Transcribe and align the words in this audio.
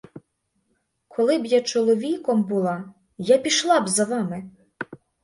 Коли 1.07 1.37
б 1.37 1.45
я 1.45 1.61
чоловіком 1.61 2.43
була, 2.43 2.93
я 3.17 3.37
пішла 3.37 3.81
б 3.81 3.87
за 3.89 4.05
вами! 4.05 4.49